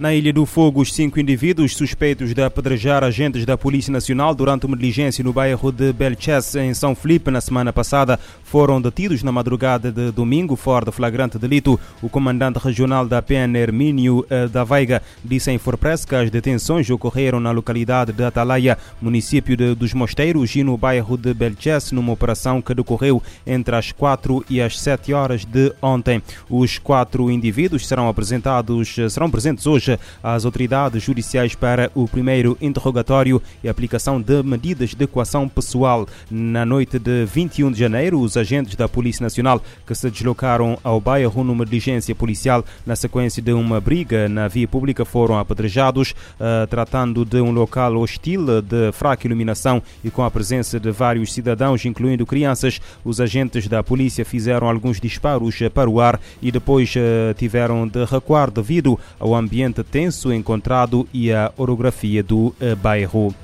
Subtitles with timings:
[0.00, 4.64] Na Ilha do Fogo, os cinco indivíduos suspeitos de apedrejar agentes da Polícia Nacional durante
[4.64, 9.30] uma diligência no bairro de Belchés, em São Felipe, na semana passada, foram detidos na
[9.30, 11.78] madrugada de domingo, fora de flagrante delito.
[12.00, 16.88] O comandante regional da PN, Hermínio eh, da Veiga, disse em Forpress que as detenções
[16.88, 22.14] ocorreram na localidade de Atalaia, município de, dos Mosteiros, e no bairro de Belchés, numa
[22.14, 26.22] operação que decorreu entre as 4 e as 7 horas de ontem.
[26.48, 29.89] Os quatro indivíduos serão apresentados, serão presentes hoje
[30.22, 36.06] às autoridades judiciais para o primeiro interrogatório e aplicação de medidas de equação pessoal.
[36.30, 41.00] Na noite de 21 de janeiro, os agentes da Polícia Nacional que se deslocaram ao
[41.00, 46.66] bairro numa diligência policial na sequência de uma briga na via pública foram apedrejados, uh,
[46.68, 51.84] tratando de um local hostil de fraca iluminação e com a presença de vários cidadãos,
[51.84, 52.80] incluindo crianças.
[53.04, 58.04] Os agentes da polícia fizeram alguns disparos para o ar e depois uh, tiveram de
[58.04, 63.34] recuar devido ao ambiente tenso encontrado e a orografia do eh, bairro.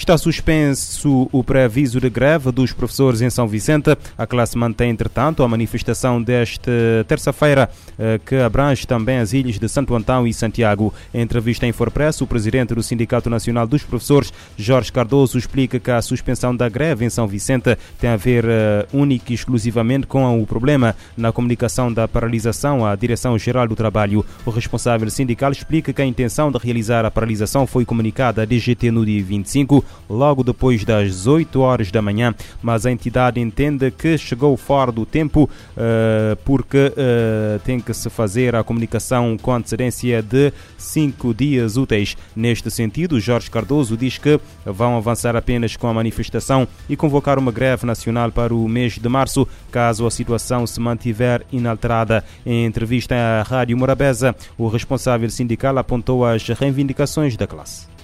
[0.00, 3.94] Está suspenso o pré-aviso de greve dos professores em São Vicente.
[4.16, 6.72] A classe mantém, entretanto, a manifestação desta
[7.06, 10.92] terça-feira, eh, que abrange também as ilhas de Santo Antão e Santiago.
[11.12, 15.90] Em entrevista em Forpress, o presidente do Sindicato Nacional dos Professores, Jorge Cardoso, explica que
[15.90, 18.48] a suspensão da greve em São Vicente tem a ver uh,
[18.94, 24.24] única e exclusivamente com o problema na comunicação da paralisação à Direção-Geral do Trabalho.
[24.46, 28.90] O responsável sindical explica que a intenção de realizar a paralisação foi comunicada à DGT
[28.90, 34.18] no dia 25 logo depois das 8 horas da manhã, mas a entidade entende que
[34.18, 40.20] chegou fora do tempo uh, porque uh, tem que se fazer a comunicação com antecedência
[40.22, 42.16] de 5 dias úteis.
[42.34, 47.52] Neste sentido, Jorge Cardoso diz que vão avançar apenas com a manifestação e convocar uma
[47.52, 52.24] greve nacional para o mês de março, caso a situação se mantiver inalterada.
[52.44, 57.99] Em entrevista à Rádio Morabeza, o responsável sindical apontou as reivindicações da classe.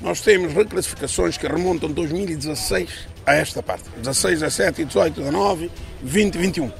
[0.00, 3.90] Nós temos reclassificações que remontam de 2016 a esta parte.
[3.96, 5.70] 16, 17, 18, 19,
[6.02, 6.72] 20, 21.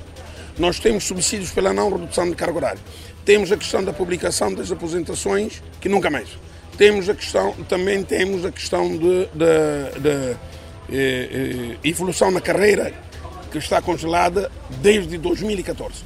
[0.57, 2.81] Nós temos subsídios pela não redução de carga horária.
[3.25, 6.29] Temos a questão da publicação das aposentações, que nunca mais.
[6.77, 10.37] Temos a questão, também temos a questão de eh,
[10.91, 12.95] eh, evolução na carreira,
[13.51, 14.51] que está congelada
[14.81, 16.05] desde 2014.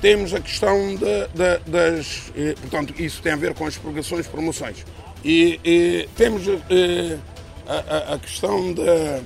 [0.00, 1.28] Temos a questão de,
[1.66, 2.32] das.
[2.36, 4.84] Eh, portanto, isso tem a ver com as progressões promoções
[5.24, 7.18] e, e temos eh,
[7.66, 9.22] a, a, questão de, eh,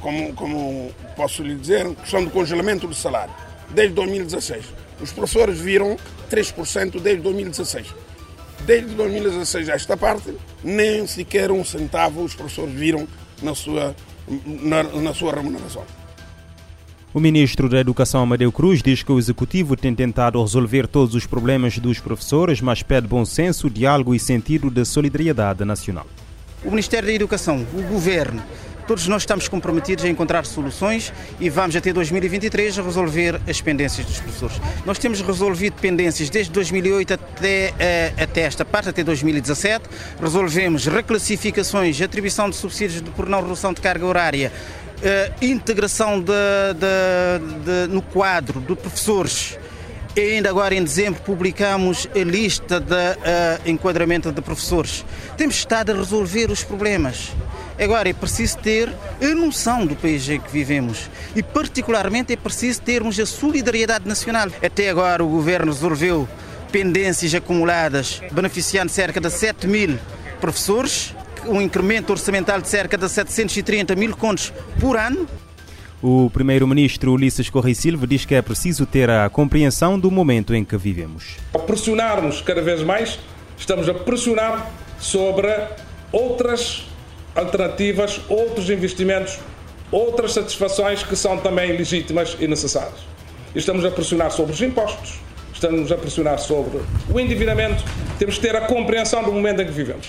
[0.00, 3.32] como, como posso lhe dizer, questão do congelamento do salário.
[3.70, 4.64] Desde 2016.
[5.00, 5.96] Os professores viram
[6.30, 7.86] 3% desde 2016.
[8.66, 13.06] Desde 2016 a esta parte, nem sequer um centavo os professores viram
[13.42, 13.94] na sua,
[14.44, 15.84] na, na sua remuneração.
[17.14, 21.24] O ministro da Educação, Amadeu Cruz, diz que o executivo tem tentado resolver todos os
[21.24, 26.08] problemas dos professores, mas pede bom senso, diálogo e sentido de solidariedade nacional.
[26.64, 28.42] O Ministério da Educação, o governo,
[28.88, 34.18] todos nós estamos comprometidos a encontrar soluções e vamos até 2023 resolver as pendências dos
[34.18, 34.60] professores.
[34.84, 39.84] Nós temos resolvido pendências desde 2008 até, eh, até esta parte, até 2017.
[40.20, 44.50] Resolvemos reclassificações, atribuição de subsídios por não redução de carga horária,
[45.40, 46.32] integração de,
[46.74, 49.58] de, de, no quadro de professores.
[50.16, 55.04] E ainda agora em dezembro publicamos a lista de uh, enquadramento de professores.
[55.36, 57.32] Temos estado a resolver os problemas.
[57.76, 62.80] Agora é preciso ter a noção do país em que vivemos e, particularmente, é preciso
[62.82, 64.48] termos a solidariedade nacional.
[64.64, 66.28] Até agora, o governo resolveu
[66.70, 69.98] pendências acumuladas, beneficiando cerca de 7 mil
[70.40, 71.12] professores
[71.46, 75.26] um incremento orçamental de cerca de 730 mil contos por ano.
[76.02, 80.64] O primeiro-ministro Ulisses Correia Silva diz que é preciso ter a compreensão do momento em
[80.64, 81.36] que vivemos.
[81.54, 83.18] A pressionar-nos cada vez mais,
[83.56, 85.48] estamos a pressionar sobre
[86.12, 86.84] outras
[87.34, 89.38] alternativas, outros investimentos,
[89.90, 93.00] outras satisfações que são também legítimas e necessárias.
[93.54, 95.14] Estamos a pressionar sobre os impostos,
[95.54, 97.82] estamos a pressionar sobre o endividamento,
[98.18, 100.08] temos que ter a compreensão do momento em que vivemos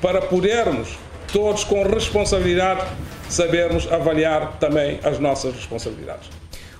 [0.00, 0.88] para podermos,
[1.32, 2.82] todos com responsabilidade,
[3.28, 6.28] sabermos avaliar também as nossas responsabilidades.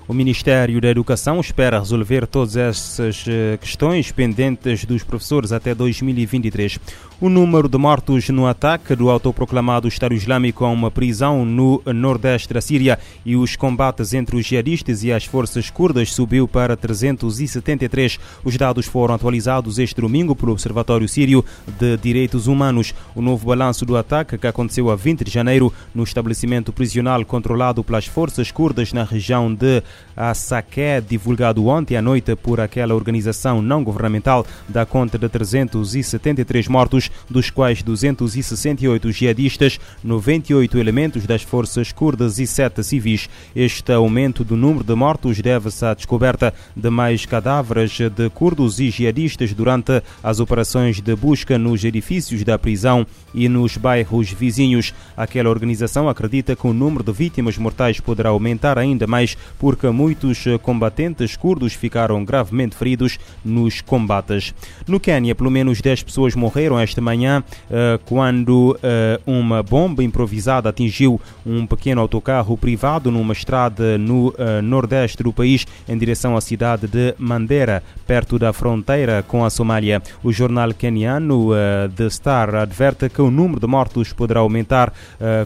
[0.08, 6.80] O Ministério da Educação espera resolver todas essas eh, questões pendentes dos professores até 2023.
[7.20, 12.54] O número de mortos no ataque do autoproclamado Estado Islâmico a uma prisão no nordeste
[12.54, 18.18] da Síria e os combates entre os jihadistas e as forças curdas subiu para 373.
[18.42, 22.94] Os dados foram atualizados este domingo pelo Observatório Sírio de Direitos Humanos.
[23.14, 27.84] O novo balanço do ataque, que aconteceu a 20 de janeiro no estabelecimento prisional controlado
[27.84, 29.82] pelas forças curdas na região de
[30.16, 36.66] A SAQE, divulgado ontem à noite por aquela organização não governamental, dá conta de 373
[36.66, 43.28] mortos, dos quais 268 jihadistas, 98 elementos das forças curdas e 7 civis.
[43.54, 48.90] Este aumento do número de mortos deve-se à descoberta de mais cadáveres de curdos e
[48.90, 54.92] jihadistas durante as operações de busca nos edifícios da prisão e nos bairros vizinhos.
[55.16, 60.44] Aquela organização acredita que o número de vítimas mortais poderá aumentar ainda mais porque muitos
[60.62, 64.54] combatentes curdos ficaram gravemente feridos nos combates.
[64.86, 70.68] No Quênia, pelo menos 10 pessoas morreram esta manhã eh, quando eh, uma bomba improvisada
[70.68, 76.40] atingiu um pequeno autocarro privado numa estrada no eh, nordeste do país em direção à
[76.40, 80.02] cidade de Mandera, perto da fronteira com a Somália.
[80.22, 81.50] O jornal queniano
[81.96, 84.92] The Star adverte que o número de mortos poderá aumentar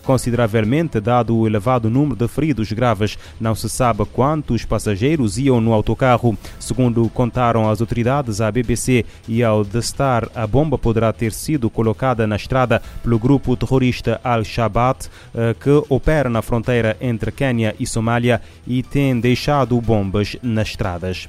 [0.03, 3.19] consideravelmente dado o elevado número de feridos graves.
[3.41, 6.39] Não se sabe quantos passageiros iam no autocarro.
[6.61, 11.69] Segundo contaram as autoridades à BBC e ao The Star, a bomba poderá ter sido
[11.69, 15.01] colocada na estrada pelo grupo terrorista Al-Shabaab,
[15.59, 21.29] que opera na fronteira entre Quênia e Somália e tem deixado bombas nas estradas.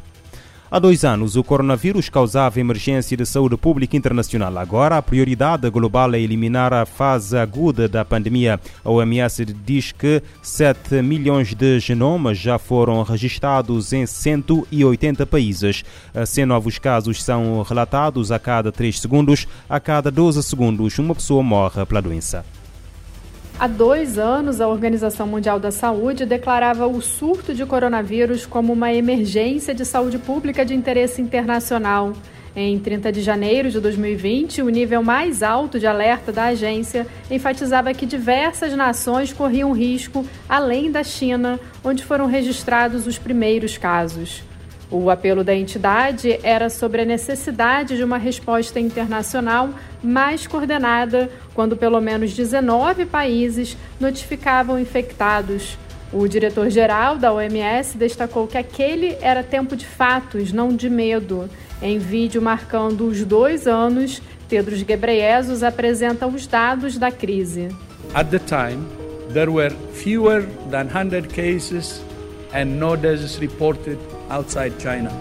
[0.73, 4.57] Há dois anos, o coronavírus causava emergência de saúde pública internacional.
[4.57, 8.59] Agora, a prioridade global é eliminar a fase aguda da pandemia.
[8.83, 15.85] A OMS diz que 7 milhões de genomas já foram registrados em 180 países.
[16.25, 19.47] 100 novos casos são relatados a cada 3 segundos.
[19.69, 22.43] A cada 12 segundos, uma pessoa morre pela doença.
[23.59, 28.91] Há dois anos, a Organização Mundial da Saúde declarava o surto de coronavírus como uma
[28.91, 32.13] emergência de saúde pública de interesse internacional.
[32.55, 37.93] Em 30 de janeiro de 2020, o nível mais alto de alerta da agência enfatizava
[37.93, 44.43] que diversas nações corriam risco, além da China, onde foram registrados os primeiros casos.
[44.93, 49.71] O apelo da entidade era sobre a necessidade de uma resposta internacional
[50.03, 55.79] mais coordenada, quando pelo menos 19 países notificavam infectados.
[56.13, 61.49] O diretor-geral da OMS destacou que aquele era tempo de fatos, não de medo.
[61.81, 67.69] Em vídeo marcando os dois anos, Tedros Ghebreyesus apresenta os dados da crise.
[68.13, 68.85] At the time,
[69.33, 71.99] there were fewer than 100 cases
[72.53, 73.97] and no deaths reported
[74.29, 75.11] outside China.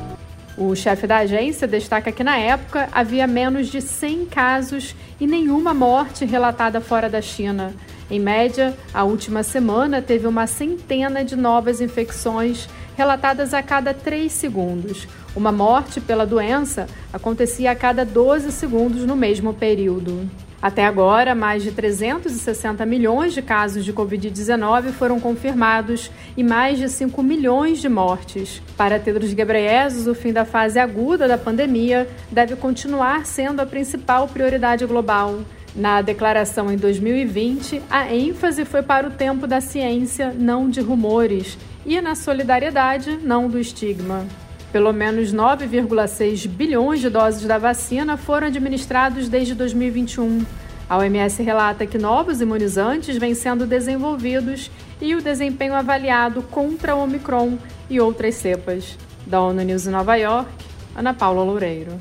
[0.57, 5.73] O chefe da agência destaca que na época havia menos de 100 casos e nenhuma
[5.73, 7.73] morte relatada fora da China.
[8.11, 14.31] Em média, a última semana teve uma centena de novas infecções relatadas a cada 3
[14.31, 15.09] segundos.
[15.35, 20.29] Uma morte pela doença acontecia a cada 12 segundos no mesmo período.
[20.63, 26.89] Até agora, mais de 360 milhões de casos de Covid-19 foram confirmados e mais de
[26.89, 28.63] 5 milhões de mortes.
[28.77, 34.29] Para Tedros Ghebreyesus, o fim da fase aguda da pandemia deve continuar sendo a principal
[34.29, 35.41] prioridade global.
[35.75, 41.59] Na declaração em 2020, a ênfase foi para o tempo da ciência, não de rumores,
[41.85, 44.27] e na solidariedade, não do estigma.
[44.73, 50.45] Pelo menos 9,6 bilhões de doses da vacina foram administrados desde 2021.
[50.89, 57.03] A OMS relata que novos imunizantes vêm sendo desenvolvidos e o desempenho avaliado contra o
[57.03, 57.59] Omicron
[57.91, 58.99] e outras cepas.
[59.27, 60.51] Da ONU News em Nova York,
[60.97, 62.01] Ana Paula Loureiro.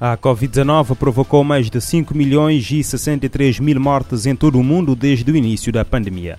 [0.00, 4.96] A Covid-19 provocou mais de 5 milhões e 63 mil mortes em todo o mundo
[4.96, 6.38] desde o início da pandemia.